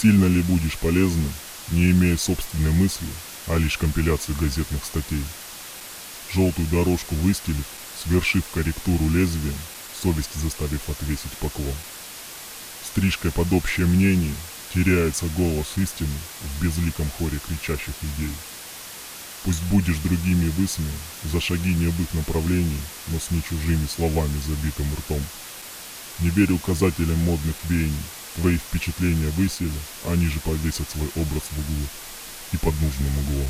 Сильно 0.00 0.24
ли 0.24 0.40
будешь 0.40 0.78
полезным, 0.78 1.30
не 1.72 1.90
имея 1.90 2.16
собственной 2.16 2.70
мысли, 2.70 3.06
а 3.48 3.58
лишь 3.58 3.76
компиляции 3.76 4.32
газетных 4.40 4.82
статей? 4.82 5.22
Желтую 6.32 6.66
дорожку 6.68 7.14
выстелив, 7.16 7.66
свершив 8.02 8.44
корректуру 8.54 9.10
лезвием, 9.10 9.58
совесть 10.02 10.34
заставив 10.36 10.88
отвесить 10.88 11.36
поклон. 11.38 11.74
Стрижкой 12.82 13.30
под 13.30 13.52
общее 13.52 13.84
мнение 13.84 14.32
теряется 14.72 15.26
голос 15.36 15.66
истины 15.76 16.16
в 16.40 16.64
безликом 16.64 17.10
хоре 17.18 17.38
кричащих 17.46 17.92
идей. 18.00 18.32
Пусть 19.44 19.62
будешь 19.64 19.98
другими 19.98 20.48
высмеян 20.48 20.94
за 21.30 21.42
шаги 21.42 21.74
не 21.74 21.88
в 21.88 22.00
их 22.00 22.14
направлении, 22.14 22.80
но 23.08 23.18
с 23.18 23.30
не 23.30 23.42
чужими 23.42 23.86
словами 23.94 24.40
забитым 24.48 24.86
ртом. 24.94 25.22
Не 26.20 26.30
верь 26.30 26.52
указателям 26.52 27.18
модных 27.18 27.56
веяний, 27.68 27.92
твои 28.36 28.56
впечатления 28.56 29.28
выселят, 29.30 29.72
они 30.06 30.26
же 30.26 30.40
повесят 30.40 30.88
свой 30.90 31.08
образ 31.16 31.42
в 31.50 31.58
углу 31.58 31.86
и 32.52 32.56
под 32.56 32.74
нужным 32.80 33.18
углом. 33.18 33.48